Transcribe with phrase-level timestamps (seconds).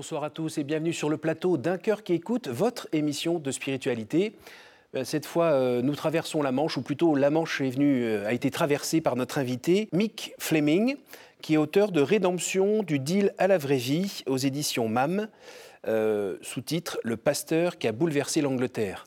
[0.00, 3.50] Bonsoir à tous et bienvenue sur le plateau d'un cœur qui écoute votre émission de
[3.50, 4.34] spiritualité.
[4.94, 8.26] Euh, cette fois, euh, nous traversons la Manche, ou plutôt la Manche est venue, euh,
[8.26, 10.96] a été traversée par notre invité, Mick Fleming,
[11.42, 15.28] qui est auteur de Rédemption du deal à la vraie vie aux éditions MAM,
[16.40, 19.06] sous-titre Le pasteur qui a bouleversé l'Angleterre.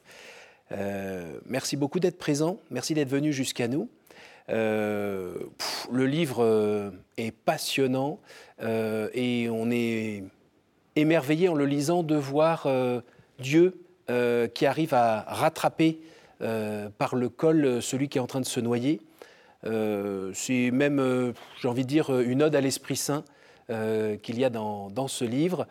[1.47, 3.89] merci beaucoup d'être présent, merci d'être venu jusqu'à nous.
[4.47, 5.49] le
[5.91, 8.19] livre est passionnant
[8.61, 10.23] et on est
[10.95, 12.67] émerveillé en le lisant de voir
[13.39, 15.97] Dieu euh, qui arrive à rattraper
[16.41, 18.99] euh, par le col euh, celui qui est en train de se noyer.
[19.63, 23.23] c'est même, j'ai envie de dire, une ode à l'Esprit Saint
[23.69, 25.67] qu'il y a dans, ce livre.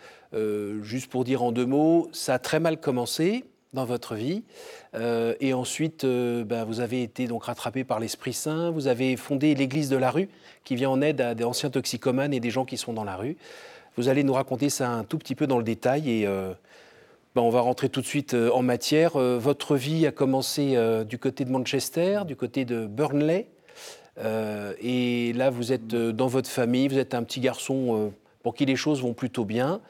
[0.80, 4.44] juste pour dire en deux mots, ça a très mal commencé dans votre vie.
[4.94, 8.70] et ensuite, ben, vous avez été donc rattrapé par l'Esprit Saint.
[8.70, 10.30] Vous avez fondé l'Église de la rue,
[10.64, 13.16] qui vient en aide à des anciens toxicomanes et des gens qui sont dans la
[13.16, 13.36] rue.
[13.96, 16.26] Vous allez nous raconter ça un tout petit peu dans le détail et
[17.34, 19.16] ben, on va rentrer tout de suite euh, en matière.
[19.16, 23.48] Euh, votre vie a commencé euh, du côté de Manchester, du côté de Burnley.
[24.82, 28.12] et là, vous êtes dans votre famille, vous êtes un petit garçon
[28.42, 29.80] pour qui les choses vont plutôt bien.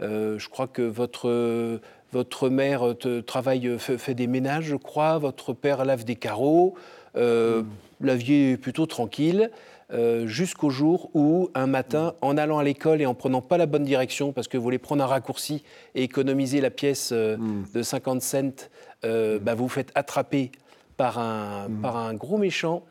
[0.00, 1.80] je crois que votre,
[2.12, 2.82] votre mère
[3.24, 5.18] travaille, fait, des ménages, je crois.
[5.18, 6.74] Votre père lave des carreaux.
[7.14, 7.62] Mm.
[8.00, 9.50] La vie est plutôt tranquille.
[9.90, 13.64] Euh, jusqu'au jour où, un matin, en allant à l'école et en prenant pas la
[13.64, 17.64] bonne direction, parce que vous voulez prendre un raccourci et économiser la pièce euh, hmm.
[17.72, 18.68] de 50 cents,
[19.04, 20.52] euh, bah, vous vous faites attraper
[20.98, 21.80] par un, hmm.
[21.80, 22.84] par un gros méchant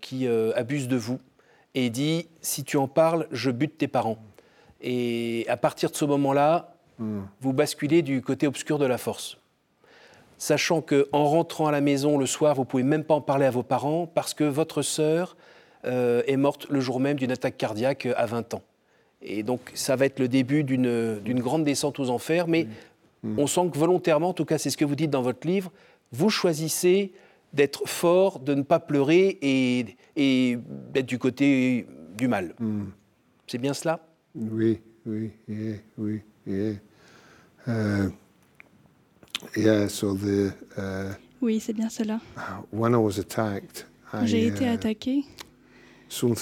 [0.00, 1.20] qui abuse de vous
[1.76, 4.18] et dit si tu en parles, je bute tes parents.
[4.80, 7.20] Et à partir de ce moment-là, hmm.
[7.40, 9.38] vous basculez du côté obscur de la force
[10.38, 13.46] sachant que en rentrant à la maison le soir, vous pouvez même pas en parler
[13.46, 15.36] à vos parents parce que votre sœur
[15.84, 18.62] euh, est morte le jour même d'une attaque cardiaque à 20 ans.
[19.22, 22.66] Et donc ça va être le début d'une grande descente aux enfers, mais
[23.22, 23.38] mm.
[23.38, 25.72] on sent que volontairement, en tout cas c'est ce que vous dites dans votre livre,
[26.12, 27.12] vous choisissez
[27.52, 30.58] d'être fort, de ne pas pleurer et, et
[30.92, 32.54] d'être du côté du mal.
[32.58, 32.84] Mm.
[33.46, 34.00] C'est bien cela?
[34.34, 36.72] Oui, oui, yeah, oui, yeah.
[37.66, 38.10] Uh,
[39.56, 42.20] yeah so the, uh, oui, c'est bien cela.
[42.72, 43.86] When I was attacked,
[44.24, 45.24] J'ai été uh, attaqué.
[46.08, 46.36] Quelque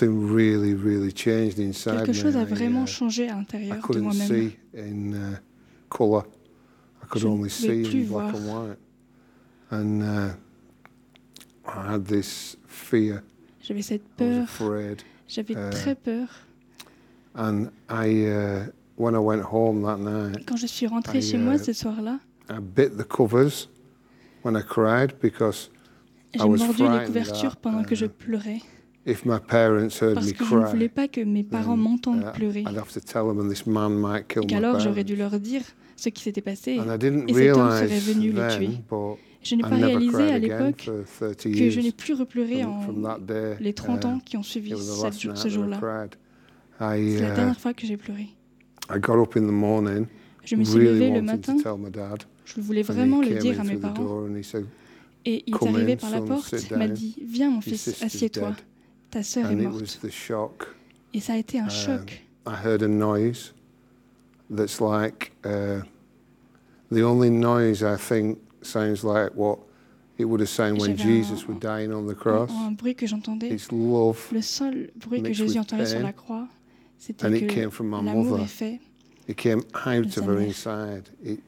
[2.12, 4.28] chose a vraiment uh, changé à l'intérieur de moi-même.
[4.28, 5.38] See in
[5.88, 6.26] color.
[7.02, 8.34] I could Je only see in black voir.
[8.34, 8.78] and white.
[9.70, 10.34] And uh,
[11.66, 13.22] I had this fear.
[13.62, 14.46] J'avais cette peur.
[15.26, 16.28] J'avais uh, très peur.
[17.34, 21.38] And I, uh, when I went home that night, quand je suis rentré I, chez
[21.38, 23.68] moi ce soir-là, I bit the covers
[24.44, 25.70] when I cried because
[26.34, 28.60] J'ai mordu les couvertures pendant que je pleurais.
[29.06, 32.32] If my parents heard Parce me que je ne voulais pas que mes parents m'entendent
[32.32, 32.60] pleurer.
[32.60, 35.38] I'd have to tell them and this man might kill Et qu'alors j'aurais dû leur
[35.38, 35.60] dire
[35.96, 38.70] ce qui s'était passé et cet homme serait venu les tuer.
[39.42, 40.88] Je n'ai pas réalisé à l'époque
[41.18, 42.80] que je n'ai plus repleuré en
[43.60, 46.08] les 30 ans qui ont suivi ce jour-là.
[46.78, 48.28] C'est la uh, dernière fois que j'ai pleuré.
[50.44, 51.56] Je me suis levé le matin.
[52.44, 54.26] Je voulais vraiment le dire à mes parents.
[55.26, 58.54] Et il est arrivé par la porte, m'a dit Viens, mon fils, assieds-toi
[59.14, 60.00] ta sœur est morte.
[61.14, 62.20] Et ça a été un um, choc.
[62.46, 63.54] I heard a noise
[64.50, 65.82] that's like uh,
[66.90, 69.60] the only noise I think sounds like what
[70.18, 72.50] it would have sounded when Jesus was dying on the cross.
[72.50, 73.50] Un, un bruit que j'entendais.
[73.50, 74.18] It's love.
[74.32, 76.48] Le seul bruit que Jésus entendait sur la croix,
[76.98, 78.80] c'était que l'amour est fait.
[79.28, 81.08] It came out of her inside.
[81.22, 81.40] It,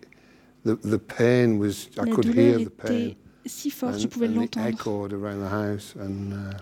[0.65, 3.16] the, the pain was, I could hear the pain
[3.47, 4.67] si fort, je pouvais l'entendre.
[4.67, 6.03] Uh,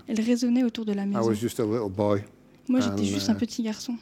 [0.07, 1.31] Elle résonnait autour de la maison.
[2.67, 3.95] Moi, j'étais juste un uh, petit garçon.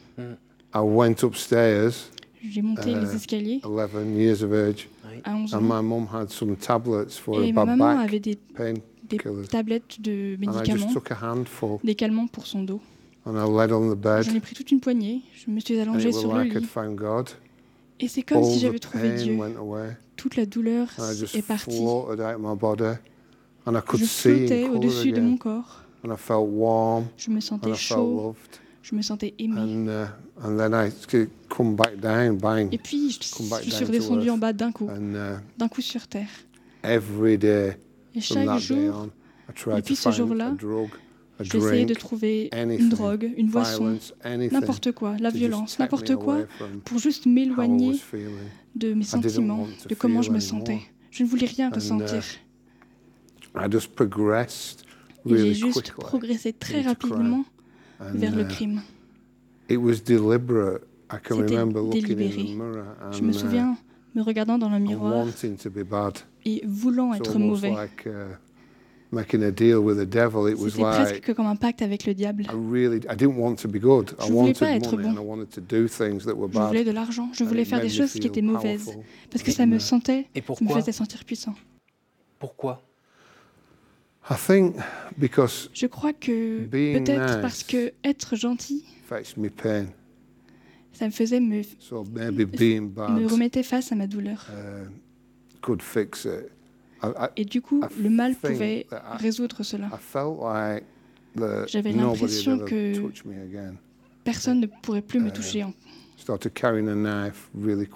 [2.46, 3.60] J'ai monté les uh, escaliers
[5.24, 5.60] à 11 ans.
[7.42, 8.38] Et ma maman avait des,
[9.08, 10.92] des tablettes de médicaments,
[11.82, 12.80] des calmants pour son dos.
[13.26, 15.22] J'en ai pris toute une poignée.
[15.34, 16.68] Je me suis allongée sur le lit.
[18.00, 19.38] Et c'est comme si j'avais trouvé Dieu.
[20.16, 20.88] Toute la douleur
[21.34, 21.80] est partie.
[23.70, 25.82] Je flottais au-dessus de mon corps.
[27.16, 28.34] Je me sentais chaud.
[28.82, 29.88] Je me sentais aimé.
[32.70, 36.28] Et puis, je, suis redescendu en bas d'un coup, uh, d'un coup sur terre.
[36.84, 39.08] Et chaque jour,
[39.74, 40.54] depuis ce jour-là,
[41.40, 46.38] J'essayais de trouver une drogue, une boisson, n'importe quoi, la violence, n'importe quoi,
[46.84, 48.00] pour juste m'éloigner
[48.74, 50.80] de mes sentiments, de comment je me sentais.
[51.10, 52.22] Je ne voulais rien uh, ressentir.
[55.26, 57.44] J'ai juste progressé très rapidement
[58.00, 58.82] vers le uh, crime.
[59.68, 60.16] C'était
[61.90, 62.56] délibéré.
[63.12, 63.76] Je me uh, souviens
[64.14, 65.26] me regardant dans le miroir
[66.44, 67.74] et voulant être mauvais.
[69.22, 72.44] C'était presque comme un pacte avec le diable.
[72.48, 73.00] Je ne voulais
[74.54, 75.14] pas être bon.
[76.52, 77.30] Je voulais de l'argent.
[77.32, 78.90] Je voulais faire des choses qui étaient mauvaises
[79.30, 81.54] parce que ça me sentait, ça me faisait sentir puissant.
[82.38, 82.82] Pourquoi?
[85.74, 88.84] Je crois que peut-être parce que être gentil,
[90.92, 94.46] ça me faisait me, me remettait face à ma douleur.
[94.50, 94.88] Uh,
[97.36, 98.86] et du coup, le mal pouvait
[99.18, 99.88] résoudre cela.
[101.66, 102.92] J'avais l'impression que
[104.24, 105.64] personne ne pourrait plus me toucher.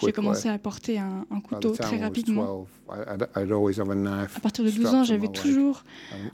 [0.02, 2.66] J'ai commencé à porter un, un couteau très rapidement.
[2.90, 5.84] À partir de 12 ans, j'avais toujours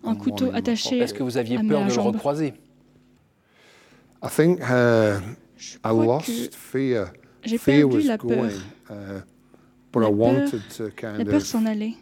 [0.03, 2.55] un couteau attaché Est-ce que vous aviez peur de le recroiser?
[4.23, 5.21] Uh,
[5.57, 6.33] Je crois que
[7.45, 8.45] j'ai perdu la peur.
[8.91, 9.21] Uh,
[10.01, 10.49] la peur,
[11.19, 11.95] la peur s'en allait.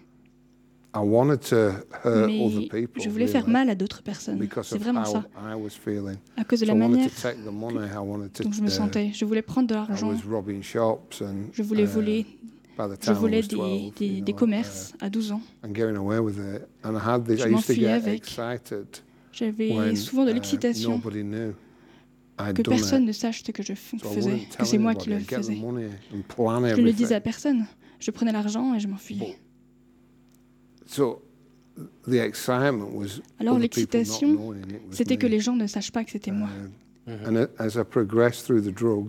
[0.94, 2.50] Mais
[2.98, 4.46] je voulais faire mal à d'autres personnes.
[4.62, 5.24] C'est vraiment ça.
[6.36, 7.08] À cause de la manière
[7.44, 9.10] dont je me sentais.
[9.14, 10.14] Je voulais prendre de l'argent.
[11.52, 12.26] Je voulais uh, voler.
[13.02, 15.40] Je volais des, des, des commerces à 12 ans.
[15.62, 18.38] Je m'enfuyais avec.
[19.32, 21.00] J'avais souvent de uh, l'excitation
[22.54, 25.54] que personne ne sache ce que je faisais, que c'est moi qui le faisais.
[25.54, 27.66] Je ne le disais à personne.
[28.00, 29.38] Je prenais l'argent et je m'enfuyais.
[33.38, 34.55] Alors l'excitation,
[34.90, 36.49] c'était que les gens ne sachent pas que c'était moi.
[37.06, 37.11] Uh,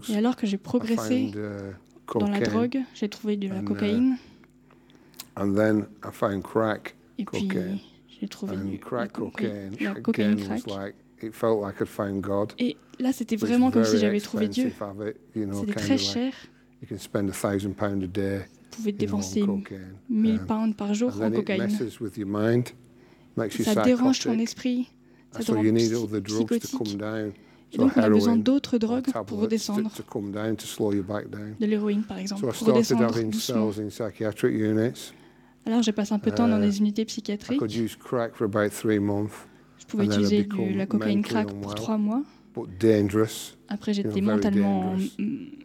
[0.09, 4.17] Et alors que j'ai progressé uh, dans la drogue, j'ai trouvé de la uh, cocaïne.
[7.17, 7.49] Et puis
[8.19, 10.95] j'ai trouvé du, crack cocaine, la cocaïne crack.
[12.57, 14.71] Et là, c'était vraiment comme si j'avais trouvé Dieu.
[15.35, 16.33] C'était très cher
[18.75, 19.43] pouvez dépenser
[20.09, 21.69] 1000 pounds par jour en cocaïne.
[23.63, 24.89] Ça dérange ton esprit,
[25.31, 25.61] ça te rend
[26.47, 26.71] psychotique.
[27.71, 29.89] Et donc, on a besoin d'autres drogues pour redescendre.
[31.59, 33.71] De l'héroïne, par exemple, pour redescendre doucement.
[35.65, 37.59] Alors, j'ai passé un peu de temps dans des unités psychiatriques.
[37.67, 37.97] Je
[39.87, 42.21] pouvais utiliser de la cocaïne crack pour trois mois.
[43.67, 44.95] Après, j'étais mentalement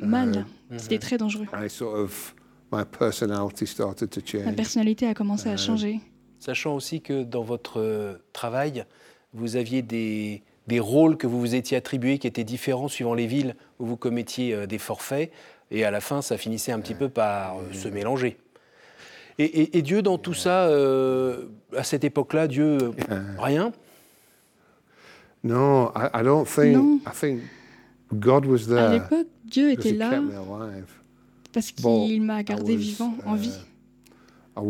[0.01, 0.47] mal.
[0.79, 1.47] C'était très dangereux.
[2.71, 2.85] Ma
[4.53, 6.01] personnalité a commencé à uh, changer.
[6.39, 8.85] Sachant aussi que dans votre euh, travail,
[9.33, 13.27] vous aviez des, des rôles que vous vous étiez attribués qui étaient différents suivant les
[13.27, 15.33] villes où vous commettiez euh, des forfaits,
[15.71, 18.39] et à la fin, ça finissait un petit peu par euh, se mélanger.
[19.41, 22.91] Et, Dieu, dans tout ça, à cette époque-là, Dieu,
[23.39, 23.71] rien?
[25.45, 26.75] Non, I, don't think.
[26.75, 26.99] Non.
[27.07, 27.43] I think
[28.13, 28.79] God was there.
[28.79, 30.21] À l'époque, Dieu était là
[31.59, 33.51] parce qu'il m'a gardé vivant, en vie.
[34.57, 34.61] Uh,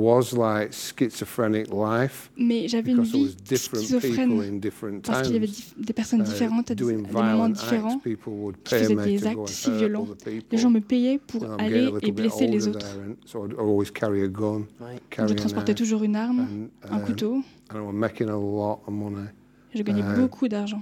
[2.36, 4.60] Mais j'avais une vie schizophrène
[5.02, 8.16] parce qu'il y avait des personnes uh, différentes à des, moments différents qui
[8.64, 10.06] faisaient des actes si violents.
[10.50, 12.86] Les gens me payaient pour aller et blesser les autres.
[13.26, 17.42] je transportais toujours une arme, un couteau.
[19.74, 20.80] Je gagnais uh, beaucoup d'argent.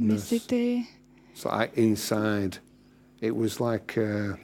[0.00, 0.82] Mais c'était.
[1.40, 2.58] So I, inside,
[3.22, 4.34] it was like uh,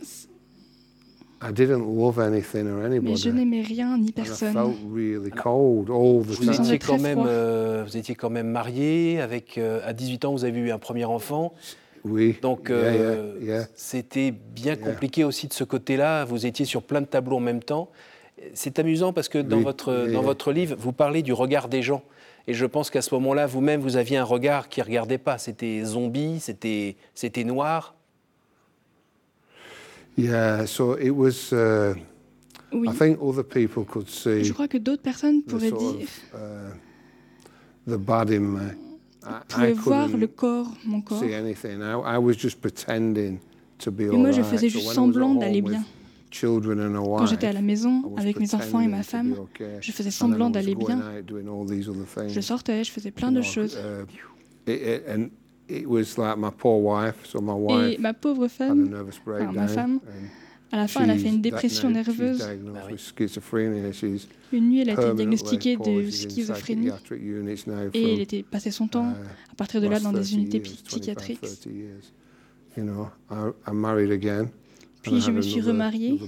[1.43, 3.11] I didn't love anything or anybody.
[3.11, 4.57] Mais je n'aimais rien ni personne.
[4.57, 8.31] And I felt really cold all the vous Étiez quand même, euh, vous étiez quand
[8.31, 9.21] même marié.
[9.21, 11.53] Avec, euh, à 18 ans, vous avez eu un premier enfant.
[12.03, 12.39] Oui.
[12.41, 13.69] Donc, euh, yeah, yeah, yeah.
[13.75, 16.25] c'était bien compliqué aussi de ce côté-là.
[16.25, 17.91] Vous étiez sur plein de tableaux en même temps.
[18.55, 21.83] C'est amusant parce que dans, oui, votre, dans votre livre, vous parlez du regard des
[21.83, 22.03] gens.
[22.49, 25.39] Et je pense qu'à ce moment-là, vous-même, vous aviez un regard qui ne regardait pas.
[25.39, 27.95] C'était zombie, c'était, c'était noir.
[30.17, 31.53] Yeah, so it was.
[31.53, 31.95] Uh,
[32.73, 32.89] oui.
[32.89, 34.45] I think other people could see.
[34.45, 36.09] Je crois que d'autres personnes pourraient dire.
[36.35, 36.73] uh,
[37.87, 38.87] the bad in me.
[39.49, 41.21] pouvaient voir le corps, mon corps.
[41.21, 41.83] See anything.
[41.83, 43.41] I, I was just pretending
[43.79, 45.83] to be Et moi, je faisais juste semblant d'aller bien.
[46.31, 49.35] Quand j'étais à la maison avec mes enfants et ma femme,
[49.81, 51.01] je faisais semblant d'aller bien.
[52.29, 53.77] Je sortais, je faisais plein de choses.
[54.69, 54.71] Uh,
[55.69, 55.87] et
[57.99, 58.89] ma pauvre femme,
[59.29, 60.01] enfin, ma femme,
[60.73, 62.45] à la fin, elle a fait une dépression nerveuse.
[64.53, 66.91] Une nuit, elle a été diagnostiquée de schizophrénie
[67.95, 71.47] et elle était passée son temps, uh, à partir de là, dans des unités psychiatriques.
[75.07, 76.19] Puis je me suis remariée.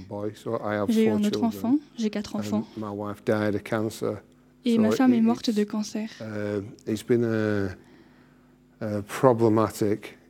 [0.87, 1.77] J'ai eu un autre enfant.
[1.97, 2.65] J'ai quatre enfants.
[4.65, 6.09] Et ma femme est morte de cancer.
[6.21, 7.69] Uh, uh,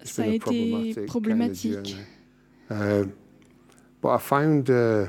[0.04, 1.98] Ça a, été problématique.
[2.72, 3.06] Uh,
[4.02, 5.08] but I found uh,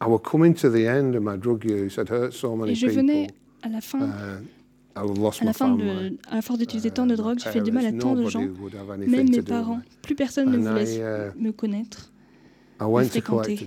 [0.00, 1.98] I was coming to the end of my drug use.
[1.98, 3.28] I'd hurt so many Et je venais
[3.62, 4.08] à la fin.
[4.96, 5.04] À
[5.44, 7.92] la fin de, à force d'utiliser tant de uh, drogue, j'ai fait du mal à
[7.92, 8.48] tant de gens,
[9.06, 9.80] même mes parents.
[10.00, 12.10] Plus personne ne voulait uh, me connaître,
[12.80, 13.58] me fréquenter.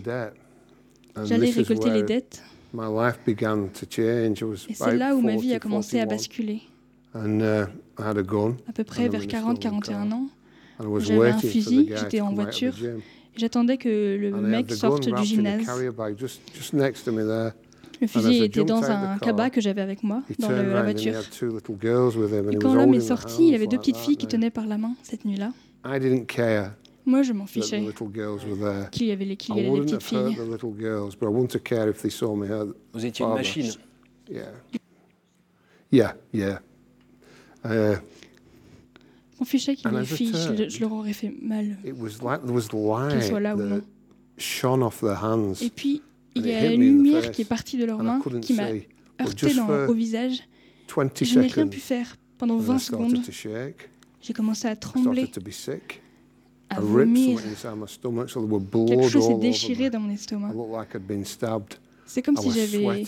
[1.24, 2.42] J'allais récolter les dettes.
[2.74, 2.78] Et
[4.74, 6.64] c'est là où ma vie a commencé à basculer.
[7.16, 7.66] Uh,
[7.98, 8.14] à
[8.74, 10.30] peu près vers 40-41 ans,
[10.98, 12.74] j'avais un fusil, j'étais en voiture,
[13.36, 15.62] j'attendais que le mec sorte du gymnase.
[18.02, 21.14] Le fusil était dans un cabas que j'avais avec moi, dans le, la voiture.
[22.52, 24.96] Et quand l'homme est sorti, il avait deux petites filles qui tenaient par la main
[25.04, 25.52] cette nuit-là.
[27.06, 27.84] Moi, je m'en fichais
[28.92, 30.38] qu'il y avait les, qu'il y avait les petites filles.
[32.94, 33.72] Vous étiez une machine.
[34.30, 34.52] Yeah.
[35.92, 36.62] Yeah, yeah.
[37.66, 37.96] Uh,
[39.40, 41.78] m'en fichais qu'il y ait les filles, je, je, leur aurais fait mal.
[43.10, 43.82] Qu'elles soient là ou non.
[45.62, 46.04] Et puis,
[46.36, 48.70] il y a une lumière qui est partie de leurs mains, qui m'a
[49.22, 50.44] heurté dans, au visage.
[50.88, 53.18] Je n'ai rien pu faire pendant 20 secondes.
[54.22, 55.30] J'ai commencé à trembler,
[56.70, 57.40] à vomir.
[57.42, 60.54] Quelque chose s'est déchiré dans mon estomac.
[62.06, 63.04] C'est comme si j'avais...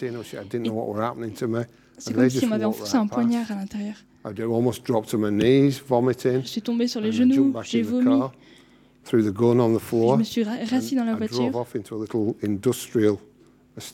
[1.98, 3.96] C'est comme si on m'avait enfoncé un poignard à l'intérieur.
[6.44, 8.22] Je suis tombé sur les genoux, j'ai vomi.
[10.16, 11.66] Je me suis rassis dans la voiture.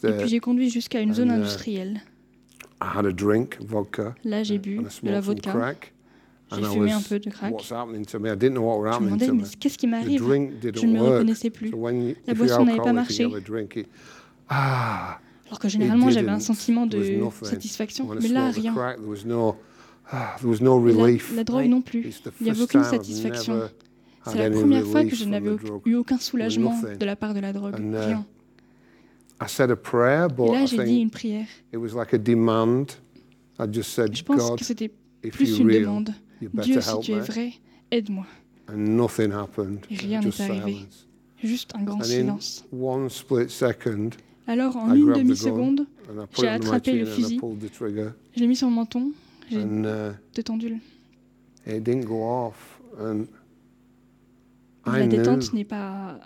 [0.03, 2.01] Et puis j'ai conduit jusqu'à une zone uh, industrielle.
[4.23, 5.75] Là, j'ai bu de la vodka.
[6.55, 7.53] J'ai fumé un peu de crack.
[7.61, 10.23] Je me demandais, mais qu'est-ce qui m'arrive?
[10.23, 11.71] Je ne me reconnaissais plus.
[12.25, 13.27] La boisson n'avait pas marché.
[14.49, 17.01] Ah, Alors que généralement, j'avais un sentiment de
[17.43, 18.07] satisfaction.
[18.21, 18.73] Mais là, rien.
[20.09, 20.37] Ah,
[21.35, 22.13] la, drogue non plus.
[22.39, 23.69] Il n'y avait aucune satisfaction.
[24.31, 25.55] C'est la première fois que je n'avais
[25.86, 27.79] eu aucun soulagement de la part de la drogue.
[27.79, 28.25] Uh, Rien.
[30.50, 31.46] Et là, j'ai dit une prière.
[33.60, 34.91] Je pense que c'était
[35.31, 36.13] plus une demande.
[36.41, 37.53] Dieu, si tu es vrai,
[37.91, 38.25] aide-moi.
[39.89, 40.86] Et rien n'est arrivé.
[41.43, 42.65] Juste un grand silence.
[44.48, 45.86] Alors, en une demi-seconde,
[46.39, 47.39] j'ai attrapé le fusil,
[48.36, 49.12] je l'ai mis sur mon menton,
[49.51, 50.79] j'ai uh, détendu.
[54.88, 56.20] La détente n'a pas,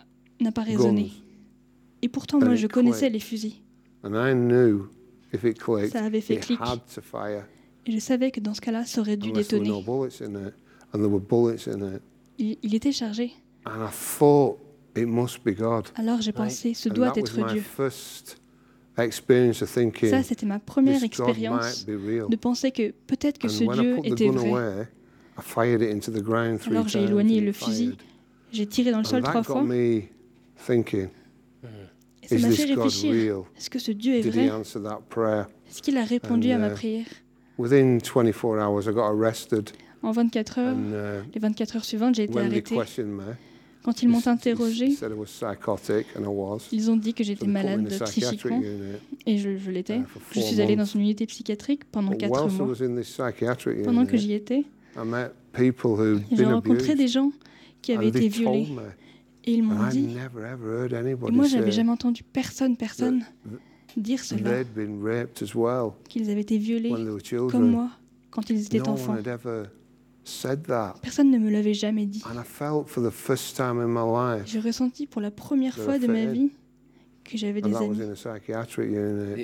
[0.53, 1.11] pas résonné.
[2.01, 3.61] Et pourtant, moi, je connaissais les fusils.
[5.91, 6.59] Ça avait fait clic.
[7.85, 9.71] Et je savais que dans ce cas-là, ça aurait dû détonner.
[12.37, 13.31] Il, il était chargé.
[15.95, 17.63] Alors j'ai pensé, ce doit être Dieu.
[20.09, 24.89] Ça, c'était ma première expérience de penser que peut-être que ce Dieu était vrai.
[26.67, 27.97] Alors j'ai éloigné le fusil,
[28.51, 29.63] j'ai tiré dans le sol trois fois.
[32.23, 33.43] Et ça m'a fait réfléchir.
[33.57, 34.49] Est-ce que ce Dieu est vrai?
[35.69, 37.05] Est-ce qu'il a répondu à ma uh, prière?
[40.03, 42.75] En 24 heures, uh, les 24 heures suivantes, j'ai été arrêté.
[43.83, 44.95] Quand ils m'ont interrogé,
[46.71, 48.61] ils ont dit que j'étais malade psychiquement,
[49.25, 49.97] et je, je l'étais.
[49.97, 50.03] Uh,
[50.33, 52.47] je suis allé dans une unité psychiatrique pendant 4 mois.
[53.83, 54.65] Pendant que j'y étais,
[56.31, 57.31] j'ai rencontré des gens
[57.81, 58.67] qui avaient été violés.
[59.43, 63.23] Et ils m'ont dit, et moi j'avais jamais entendu personne, personne
[63.97, 64.63] dire cela,
[66.07, 66.93] qu'ils avaient été violés
[67.49, 67.89] comme moi
[68.29, 69.17] quand ils étaient enfants.
[71.01, 72.23] Personne ne me l'avait jamais dit.
[74.45, 76.51] J'ai ressenti pour la première fois de ma vie
[77.23, 77.99] que j'avais des amis.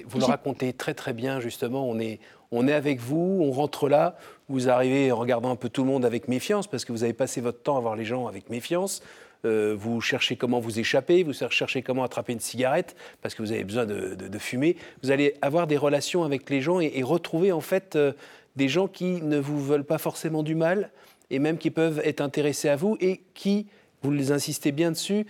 [0.07, 1.89] vous le racontez très très bien justement.
[1.89, 2.19] On est,
[2.51, 4.17] on est avec vous, on rentre là,
[4.49, 7.13] vous arrivez en regardant un peu tout le monde avec méfiance parce que vous avez
[7.13, 9.01] passé votre temps à voir les gens avec méfiance.
[9.45, 13.51] Euh, vous cherchez comment vous échapper, vous cherchez comment attraper une cigarette parce que vous
[13.51, 14.77] avez besoin de, fumer.
[15.03, 18.13] Vous allez avoir des relations avec les gens et, retrouver en fait euh,
[18.55, 20.89] des gens qui ne vous veulent pas forcément du mal
[21.29, 23.67] et même qui peuvent être intéressés à vous et qui,
[24.01, 25.27] vous les insistez bien dessus,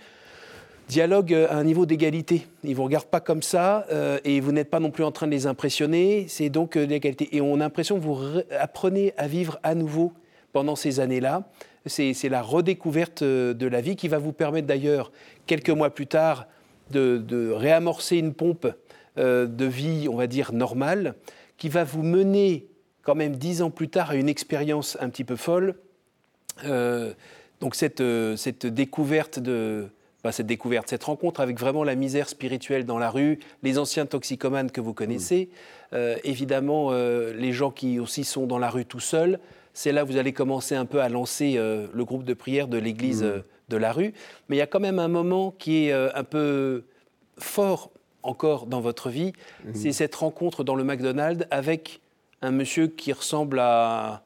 [0.88, 2.46] dialoguent à un niveau d'égalité.
[2.64, 5.12] Ils ne vous regardent pas comme ça euh, et vous n'êtes pas non plus en
[5.12, 6.26] train de les impressionner.
[6.28, 7.36] C'est donc l'égalité.
[7.36, 8.18] Et on a l'impression que vous
[8.58, 10.12] apprenez à vivre à nouveau
[10.52, 11.44] pendant ces années-là
[11.88, 15.12] c'est la redécouverte euh, de la vie qui va vous permettre d'ailleurs,
[15.46, 16.46] quelques mois plus tard,
[16.90, 18.66] de, réamorcer une pompe
[19.18, 21.14] euh, de vie, on va dire, normale,
[21.56, 22.66] qui va vous mener
[23.02, 25.74] quand même dix ans plus tard à une expérience un petit peu folle.
[26.64, 27.12] Euh,
[27.60, 28.00] donc cette,
[28.66, 29.88] découverte de,
[30.28, 34.04] pas cette découverte, cette rencontre avec vraiment la misère spirituelle dans la rue, les anciens
[34.04, 35.94] toxicomanes que vous connaissez, mm.
[35.94, 39.38] euh, évidemment euh, les gens qui aussi sont dans la rue tout seuls.
[39.72, 42.68] C'est là que vous allez commencer un peu à lancer euh, le groupe de prière
[42.68, 43.42] de l'église mm.
[43.70, 44.12] de la rue.
[44.48, 46.84] Mais il y a quand même un moment qui est un peu
[47.38, 47.90] fort
[48.22, 49.32] encore dans votre vie,
[49.64, 49.70] mm.
[49.72, 52.02] c'est cette rencontre dans le McDonald's avec
[52.42, 54.24] un monsieur qui ressemble à,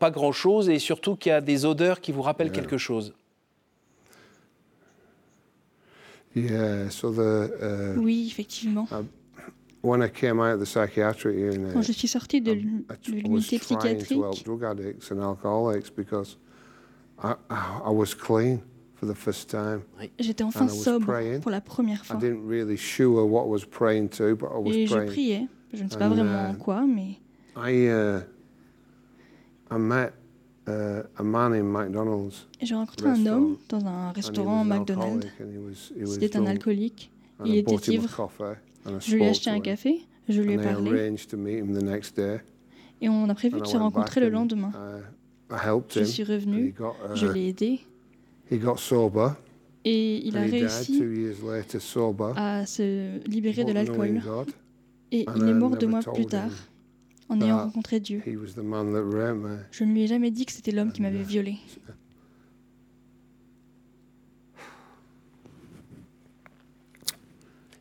[0.00, 3.14] pas grand-chose et surtout qui a des odeurs qui vous rappellent quelque chose.
[6.34, 8.86] Yeah, so the, uh, oui, effectivement.
[8.92, 9.02] Uh,
[9.80, 14.44] when I came out of the psychiatric unit, Quand je suis sorti de l'unité psychiatrique,
[14.44, 16.36] drug addicts and alcoholics because
[17.22, 18.60] I, I was clean
[18.94, 19.82] for the first time.
[20.18, 21.40] J'étais enfin sobre praying.
[21.40, 22.16] pour la première fois.
[22.16, 25.08] I didn't really sure what I was praying to, but I was Et praying.
[25.08, 25.48] je priais.
[25.72, 27.18] Je ne sais pas vraiment uh, quoi, mais.
[27.56, 28.20] I, uh,
[29.70, 30.17] I met Uh,
[32.60, 35.26] j'ai rencontré un homme dans un restaurant McDonald's.
[36.06, 37.10] C'était un alcoolique.
[37.44, 38.30] Il était ivre.
[39.00, 40.00] Je lui ai acheté un café.
[40.28, 41.14] Je lui ai parlé.
[43.00, 44.72] Et on a prévu de se rencontrer le lendemain.
[45.90, 46.74] Je suis revenu.
[47.14, 47.80] Je uh, l'ai aidé.
[49.84, 51.02] Et il a réussi
[52.36, 54.20] à se libérer de l'alcool.
[55.10, 56.50] Et il est mort deux mois plus tard
[57.28, 58.22] en ayant rencontré Dieu.
[58.24, 61.56] Je ne lui ai jamais dit que c'était l'homme qui m'avait violé.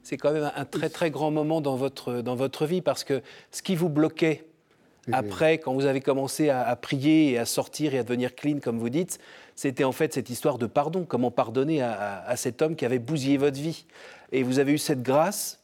[0.03, 3.21] C'est quand même un très très grand moment dans votre, dans votre vie parce que
[3.51, 4.45] ce qui vous bloquait
[5.11, 8.77] après, quand vous avez commencé à, prier et à sortir et à devenir clean, comme
[8.77, 9.19] vous dites,
[9.55, 11.05] c'était en fait cette histoire de pardon.
[11.05, 13.85] Comment pardonner à, à cet homme qui avait bousillé votre vie
[14.31, 15.56] Et vous avez eu cette grâce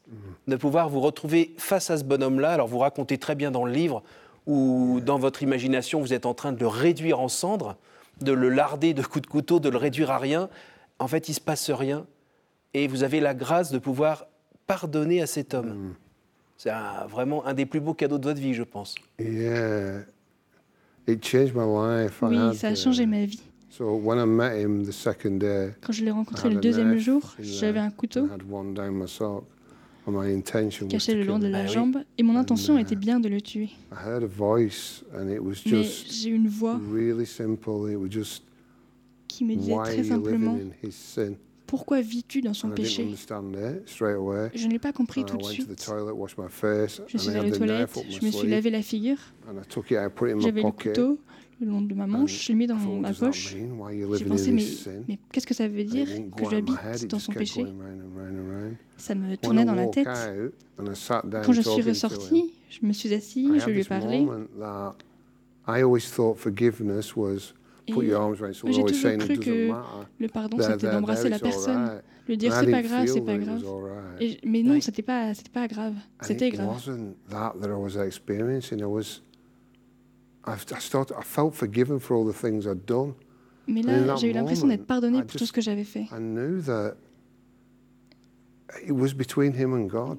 [0.47, 2.51] de pouvoir vous retrouver face à ce bonhomme-là.
[2.51, 4.03] Alors vous racontez très bien dans le livre
[4.45, 7.77] où dans votre imagination vous êtes en train de le réduire en cendres,
[8.21, 10.49] de le larder de coups de couteau, de le réduire à rien.
[10.99, 12.05] En fait, il se passe rien
[12.73, 14.27] et vous avez la grâce de pouvoir
[14.67, 15.69] pardonner à cet homme.
[15.69, 15.95] Mm.
[16.57, 16.71] C'est
[17.09, 18.95] vraiment un des plus beaux cadeaux de votre vie, je pense.
[19.19, 20.01] Yeah.
[21.07, 22.21] It changed my life.
[22.21, 23.41] Oui, ça a changé ma vie.
[23.69, 27.33] So when I met him the second day, Quand je l'ai rencontré le deuxième jour,
[27.39, 28.29] j'avais un couteau
[30.89, 33.69] caché le long de la ah jambe et mon intention était bien de le tuer.
[33.91, 35.39] Mais
[36.09, 36.79] j'ai une voix
[39.27, 40.57] qui me disait très simplement
[41.73, 43.07] pourquoi vis-tu dans son péché?
[43.27, 45.67] Je ne l'ai pas compris tout de suite.
[47.07, 49.17] Je suis allé aux toilettes, je me suis lavé la figure,
[50.39, 51.17] j'avais le couteau,
[51.59, 53.55] le long de ma manche, je l'ai mis dans ma poche.
[53.55, 54.65] J'ai pensé, mais,
[55.07, 57.65] mais qu'est-ce que ça veut dire que j'habite dans son péché?
[58.97, 60.07] Ça me tournait dans la tête.
[60.77, 64.27] Quand je suis ressorti, je me suis assis, je lui ai parlé.
[67.85, 67.93] J'ai
[68.61, 68.85] toujours
[69.17, 69.71] cru que
[70.19, 73.61] le pardon, c'était d'embrasser la personne, le dire c'est pas grave, c'est pas grave.
[74.21, 76.89] Et, mais non, c'était pas, c'était pas grave, c'était grave.
[83.67, 86.05] Mais là, j'ai eu l'impression d'être pardonné pour tout ce que j'avais fait.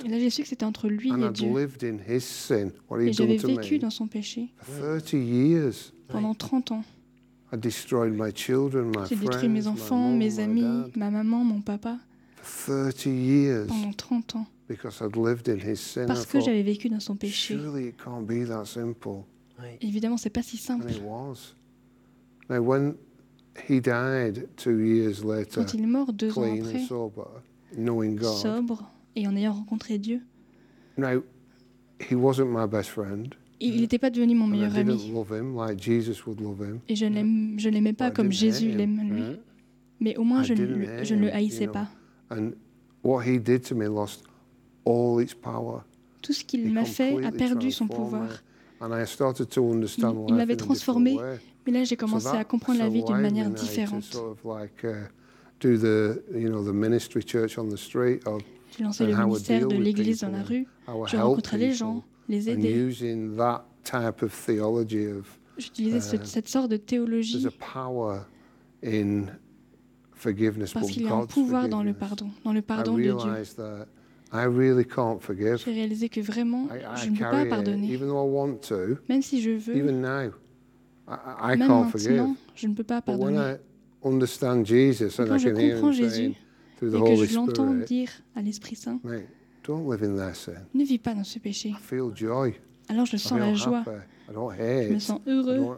[0.04, 1.48] Et là, j'ai su que c'était entre lui et Dieu.
[3.08, 4.52] Et j'avais vécu dans son péché.
[6.08, 6.84] pendant 30 ans.
[9.08, 10.62] J'ai détruit mes enfants, mes amis,
[10.96, 11.98] ma maman, mon papa.
[13.66, 14.46] Pendant 30 ans.
[16.06, 17.54] Parce que j'avais vécu dans son péché.
[19.80, 20.86] Évidemment, c'est pas si simple.
[25.54, 26.80] Quand il est mort deux ans après,
[28.40, 30.22] sobre et en ayant rencontré Dieu,
[33.60, 35.12] il n'était pas devenu mon meilleur ami.
[36.88, 39.22] Et je ne l'aimais pas comme Jésus l'aime lui.
[40.00, 41.88] Mais au moins, je, ne, je ne le haïssais pas.
[46.20, 48.42] Tout ce qu'il m'a fait a perdu son pouvoir.
[50.28, 51.16] Il, m'avait transformé,
[51.66, 54.04] mais là j'ai commencé à comprendre la vie d'une manière différente.
[58.76, 60.66] J'ai lancé le ministère de l'Église dans la rue.
[61.06, 62.90] Je rencontrais les gens, les aider.
[65.56, 67.46] J'utilisais uh, cette sorte de théologie
[70.72, 73.14] parce qu'il y a un pouvoir dans le pardon, dans le pardon de Dieu.
[75.64, 77.86] J'ai réalisé que vraiment, je ne peux pas pardonner.
[79.08, 80.32] Même si je veux, même
[81.58, 81.90] maintenant,
[82.54, 83.38] je ne peux pas pardonner.
[85.22, 86.32] Mais quand je comprends Jésus
[86.82, 89.00] et que je l'entends dire à l'Esprit Saint,
[90.74, 91.72] ne vis pas dans ce péché.
[92.88, 93.84] Alors je sens la joie,
[94.28, 95.76] je me sens heureux.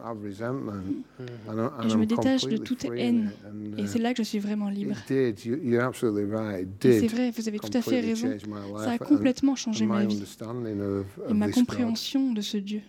[1.83, 3.31] Et je me détache de toute haine.
[3.77, 4.95] Et c'est là que je suis vraiment libre.
[5.09, 8.29] Et c'est vrai, vous avez tout à fait raison.
[8.77, 10.23] Ça a complètement changé ma vie
[11.29, 12.81] et ma compréhension de ce Dieu.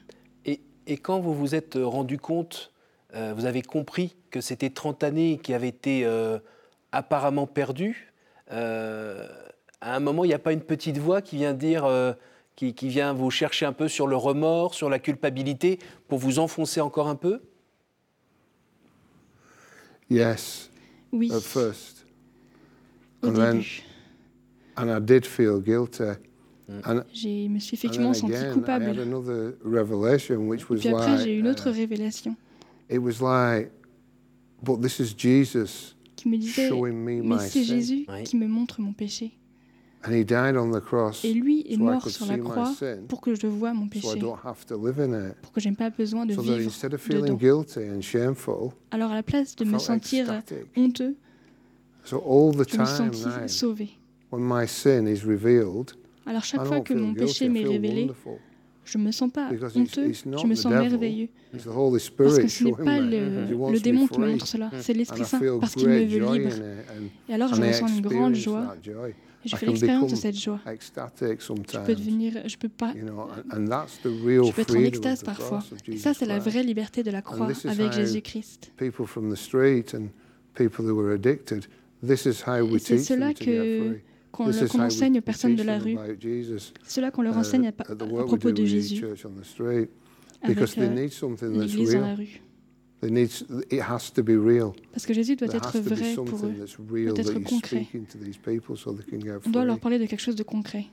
[0.45, 2.73] Et, et quand vous vous êtes rendu compte,
[3.15, 6.39] euh, vous avez compris que c'était 30 années qui avaient été euh,
[6.93, 8.13] apparemment perdues,
[8.53, 9.27] euh,
[9.81, 11.87] à un moment, il n'y a pas une petite voix qui vient dire
[12.59, 16.41] qui, qui, vient vous chercher un peu sur le remords, sur la culpabilité, pour vous
[16.41, 17.41] enfoncer encore un peu?
[20.11, 20.69] Yes.
[21.13, 21.31] Oui.
[21.33, 22.05] At first.
[23.23, 23.85] Au and début.
[24.77, 26.19] Then, and I did feel guilty.
[26.69, 27.05] Mm.
[27.15, 28.87] Je me suis effectivement senti coupable.
[28.87, 32.37] I had another revelation, which was Puis après, like, j'ai eu une autre uh, révélation.
[32.91, 33.71] It was like,
[34.65, 38.25] but this is Jesus qui me disait, me mais c'est Jésus oui.
[38.25, 39.39] qui me montre mon péché.
[40.07, 42.73] Et lui est mort sur la croix
[43.09, 44.37] pour que je vois mon péché, so
[45.43, 46.71] pour que je n'ai pas besoin de vivre
[47.21, 47.39] dedans.
[48.91, 50.43] Alors à la place de me sentir
[50.77, 51.17] honteux,
[52.05, 53.91] so all the je me time, sentis sauvé.
[54.31, 55.93] when my sin is revealed,
[56.27, 58.11] Alors chaque fois que mon péché m'est révélé,
[58.85, 61.29] je ne me sens pas honteux, je me sens merveilleux.
[61.53, 61.65] Parce
[62.39, 65.75] que ce n'est pas le, le démon qui me montre cela, c'est l'Esprit Saint, parce
[65.75, 66.55] qu'il me veut libre.
[67.29, 68.77] Et alors je ressens une grande joie.
[69.45, 70.61] Je fais l'expérience de cette joie.
[70.67, 75.61] Je peux devenir, je peux pas, je peux être en extase parfois.
[75.87, 78.73] Et ça, c'est la vraie liberté de la croix avec Jésus-Christ.
[78.81, 78.93] Et
[82.79, 83.99] c'est cela que
[84.31, 85.97] qu'on enseigne aux personnes de la rue.
[86.83, 89.05] C'est cela qu'on leur uh, enseigne à, à propos de Jésus
[90.43, 91.07] avec euh,
[91.51, 92.41] l'Église dans la rue.
[94.93, 96.55] Parce que Jésus doit être vrai pour eux,
[97.07, 97.87] doit être concret.
[99.47, 100.87] On doit leur parler de quelque chose de concret.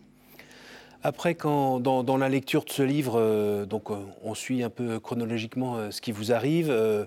[1.01, 4.71] Après, quand, dans, dans, la lecture de ce livre, euh, donc, euh, on suit un
[4.71, 6.71] peu chronologiquement euh, ce qui vous arrive.
[6.71, 7.05] Euh,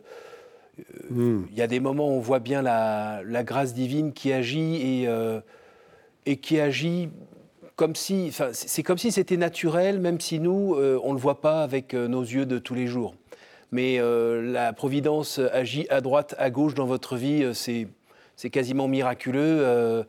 [1.10, 1.46] hmm.
[1.50, 4.76] Il y a des moments où on voit bien la, la grâce divine qui agit
[4.76, 5.40] et, euh,
[6.26, 7.08] et qui agit
[7.74, 11.40] comme si, c'est comme si c'était naturel, même si nous, euh, on ne le voit
[11.40, 13.14] pas avec nos yeux de tous les jours
[13.70, 18.88] mais euh, la Providence agit à droite, à gauche dans votre vie, euh, c'est quasiment
[18.88, 19.60] miraculeux.
[19.60, 20.04] Euh,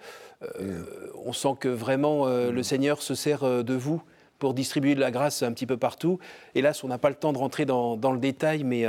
[1.25, 4.01] on sent que vraiment le Seigneur se sert de vous
[4.37, 6.17] pour distribuer de la grâce un petit peu partout.
[6.55, 8.85] Hélas, on n'a pas le temps de rentrer dans, le détail, mais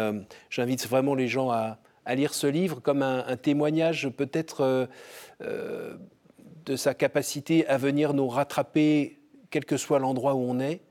[0.49, 1.79] j'invite vraiment les gens à,
[2.15, 4.89] lire ce livre comme un, témoignage peut-être
[5.41, 9.19] de sa capacité à venir nous rattraper,
[9.51, 10.83] quel que soit l'endroit où on est,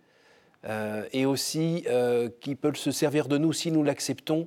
[0.65, 4.45] et aussi euh, qui peut se servir de nous si nous l'acceptons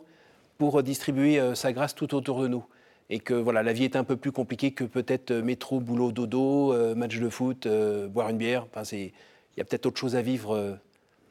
[0.58, 2.64] pour distribuer euh, sa grâce tout autour de nous.
[3.10, 6.74] Et que voilà, la vie est un peu plus compliquée que peut-être métro, boulot, dodo,
[6.94, 7.68] match de foot,
[8.08, 8.66] boire une bière.
[8.72, 9.12] Enfin, il
[9.58, 10.78] y a peut-être autre chose à vivre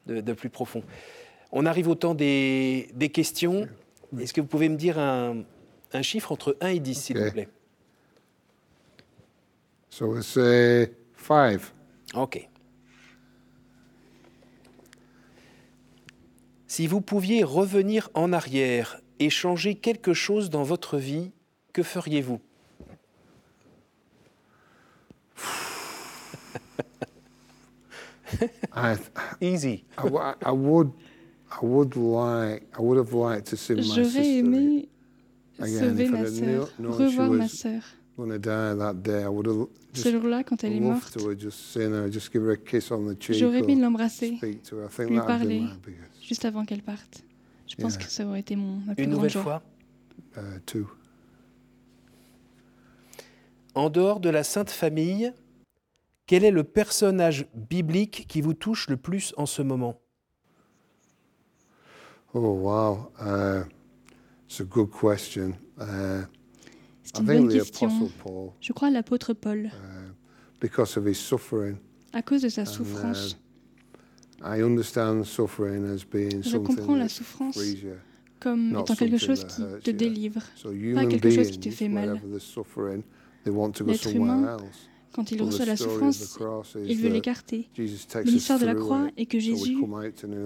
[0.06, 0.84] de, de, plus profond.
[1.52, 3.68] On arrive au temps des, des questions.
[4.20, 5.38] Est-ce que vous pouvez me dire un,
[5.94, 7.50] un chiffre entre 1 et 10, s'il vous plaît?
[9.90, 11.62] So say 5.
[12.16, 12.51] OK.
[16.72, 21.32] Si vous pouviez revenir en arrière et changer quelque chose dans votre vie,
[21.74, 22.40] que feriez-vous?
[29.42, 29.84] Easy.
[33.82, 34.88] J'aurais aimé
[35.60, 37.84] sauver ma sœur, revoir ma sœur.
[39.94, 41.18] Ce jour-là, quand elle est morte,
[43.32, 45.64] j'aurais aimé l'embrasser, lui parler,
[46.22, 47.24] juste avant qu'elle parte.
[47.68, 49.44] Je pense que ça aurait été mon, ma plus Une grande nouvelle joie.
[49.44, 49.64] fois
[50.36, 50.84] uh,
[53.76, 55.34] En dehors de la Sainte Famille,
[56.26, 60.02] quel est le personnage biblique qui vous touche le plus en ce moment?
[62.34, 63.12] Oh, wow.
[63.20, 63.64] Uh,
[64.46, 65.54] it's a good question.
[65.78, 66.24] Uh,
[67.14, 68.10] C'est une bonne question.
[68.60, 69.66] Je crois l'apôtre Paul.
[69.66, 69.70] Uh,
[70.60, 71.78] because of his suffering.
[72.14, 73.38] À cause de sa souffrance.
[74.44, 77.60] And, uh, je comprends la souffrance
[78.40, 80.42] comme étant quelque chose qui te délivre,
[80.96, 82.20] pas quelque chose qui te fait mal.
[83.46, 84.58] L'être humain,
[85.14, 86.40] quand il reçoit la souffrance,
[86.84, 87.70] il veut l'écarter.
[87.78, 89.78] Mais l'histoire de la croix est que Jésus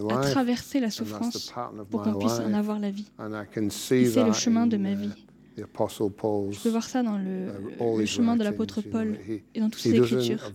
[0.09, 1.53] a traversé la souffrance
[1.89, 3.09] pour qu'on puisse en avoir la vie.
[3.17, 5.13] Et c'est le chemin de ma vie.
[5.57, 7.47] Je peux voir ça dans le,
[7.79, 9.17] uh, le chemin de l'apôtre Paul
[9.53, 10.51] et dans toutes ses écritures.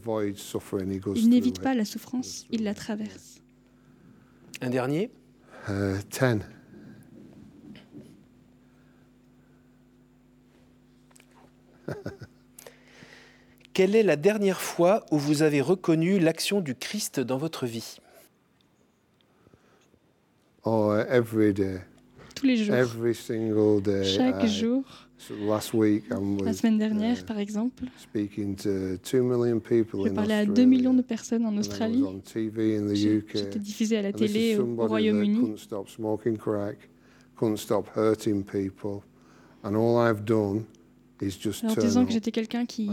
[1.17, 3.41] Il n'évite pas la souffrance, il la traverse.
[4.61, 5.11] Un dernier?
[5.69, 6.45] Uh, Ten.
[13.73, 17.97] Quelle est la dernière fois où vous avez reconnu l'action du Christ dans votre vie?
[20.65, 21.81] Oh, every day.
[22.41, 22.75] Tous les jours.
[22.75, 24.03] Every single day.
[24.05, 24.83] Chaque jour.
[25.47, 26.05] last week,
[26.43, 30.65] La semaine dernière, uh, par exemple, speaking to 2 million people j'ai parlé à 2
[30.65, 32.03] millions de personnes en Australie.
[32.25, 35.55] J'étais diffusé à la télé au Royaume-Uni.
[37.41, 39.03] couldn't stop hurting people.
[39.63, 40.65] And all I've done
[41.21, 42.89] is just Alors, disant que j'étais quelqu'un qui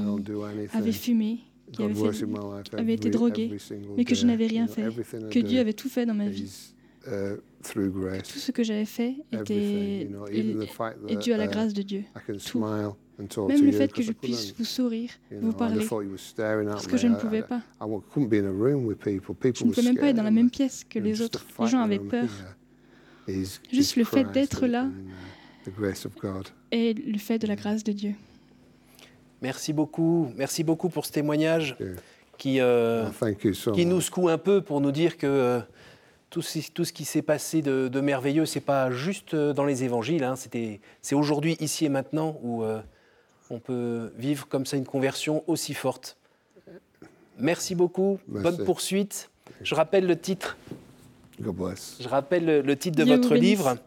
[0.74, 1.40] avait fumé,
[1.72, 3.58] qui avait, fait, avait été drogué,
[3.96, 4.90] mais que je n'avais rien fait,
[5.30, 6.74] que Dieu avait tout fait dans ma vie.
[7.08, 12.04] Uh, tout ce que j'avais fait était et, dû à la uh, grâce de Dieu.
[12.46, 12.60] Tout.
[13.48, 17.42] Même le fait que je puisse vous sourire, vous parler, parce que je ne pouvais
[17.42, 17.62] pas.
[17.82, 18.00] Je ne
[19.72, 21.46] pouvais même pas être dans la même pièce que les autres.
[21.60, 22.30] Les gens avaient peur.
[23.72, 24.88] Juste le fait d'être là
[26.72, 28.14] et le fait de la grâce de Dieu.
[29.42, 30.32] Merci beaucoup.
[30.36, 31.78] Merci beaucoup pour ce témoignage
[32.38, 33.08] qui, euh,
[33.74, 35.62] qui nous secoue un peu pour nous dire que
[36.28, 39.66] euh, tout, tout, ce qui s'est passé de, de merveilleux, c'est pas juste euh, dans
[39.66, 40.24] les évangiles.
[40.24, 40.36] Hein,
[41.02, 42.64] c'est aujourd'hui, ici et maintenant, où
[43.50, 46.18] on peut vivre comme ça une conversion aussi forte.
[47.38, 48.20] Merci beaucoup.
[48.28, 49.30] Bonne poursuite.
[49.62, 50.58] Je rappelle le titre
[51.40, 53.78] je rappelle le, titre de votre livre,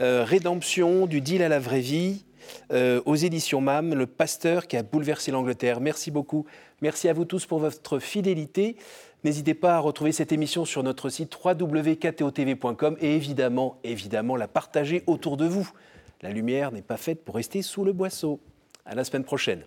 [0.00, 2.24] euh, Rédemption du deal à la vraie vie,
[2.72, 5.80] euh, aux éditions MAM, le pasteur qui a bouleversé l'Angleterre.
[5.80, 6.46] Merci beaucoup.
[6.80, 8.76] Merci à vous tous pour votre fidélité.
[9.24, 15.04] N'hésitez pas à retrouver cette émission sur notre site www.ktotv.com et évidemment, évidemment, la partager
[15.06, 15.70] autour de vous.
[16.22, 18.40] La lumière n'est pas faite pour rester sous le boisseau.
[18.84, 19.62] À la semaine prochaine.